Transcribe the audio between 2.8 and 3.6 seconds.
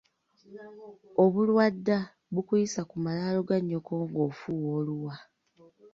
ku malaalo ga